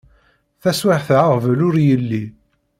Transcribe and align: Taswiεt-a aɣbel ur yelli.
Taswiεt-a 0.61 1.15
aɣbel 1.25 1.59
ur 1.67 1.75
yelli. 1.87 2.23